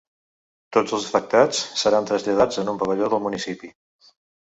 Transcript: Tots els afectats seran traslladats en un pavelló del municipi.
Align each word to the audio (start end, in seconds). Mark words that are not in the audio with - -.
Tots 0.77 0.95
els 0.99 1.05
afectats 1.09 1.61
seran 1.83 2.09
traslladats 2.13 2.65
en 2.65 2.75
un 2.75 2.83
pavelló 2.83 3.15
del 3.15 3.27
municipi. 3.31 3.75